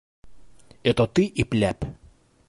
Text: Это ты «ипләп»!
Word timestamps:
Это 0.91 1.05
ты 1.19 1.27
«ипләп»! 1.43 1.87